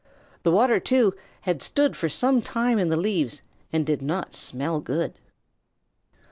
The 0.41 0.51
water, 0.51 0.79
too, 0.79 1.13
had 1.41 1.61
stood 1.61 1.95
for 1.95 2.09
some 2.09 2.41
time 2.41 2.79
in 2.79 2.89
the 2.89 2.97
leaves 2.97 3.43
and 3.71 3.85
did 3.85 4.01
not 4.01 4.33
smell 4.33 4.79
good. 4.79 5.13